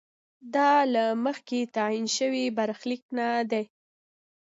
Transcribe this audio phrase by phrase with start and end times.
[0.55, 3.63] دا له مخکې تعین شوی برخلیک نه دی.